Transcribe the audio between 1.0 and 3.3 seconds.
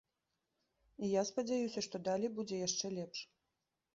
І я спадзяюся, што далей будзе яшчэ лепш.